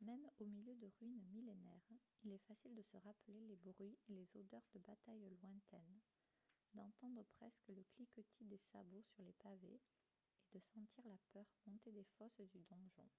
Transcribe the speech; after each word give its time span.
même 0.00 0.26
au 0.38 0.46
milieu 0.46 0.74
de 0.76 0.90
ruines 0.98 1.20
millénaires 1.30 1.86
il 2.24 2.32
est 2.32 2.46
facile 2.48 2.74
de 2.74 2.80
se 2.84 2.96
rappeler 2.96 3.38
les 3.48 3.56
bruits 3.56 3.98
et 4.08 4.14
les 4.14 4.26
odeurs 4.34 4.64
de 4.72 4.78
batailles 4.78 5.28
lointaines 5.42 6.00
d'entendre 6.72 7.22
presque 7.38 7.68
le 7.68 7.84
cliquetis 7.94 8.46
des 8.46 8.60
sabots 8.72 9.04
sur 9.14 9.22
les 9.24 9.34
pavés 9.42 9.78
et 10.54 10.58
de 10.58 10.64
sentir 10.72 11.04
la 11.06 11.18
peur 11.34 11.44
monter 11.66 11.92
des 11.92 12.06
fosses 12.16 12.40
du 12.54 12.64
donjon 12.70 13.10